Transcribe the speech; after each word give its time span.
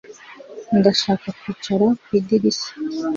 Ndashaka 0.77 1.27
kwicara 1.39 1.85
ku 2.03 2.07
idirishya 2.17 2.71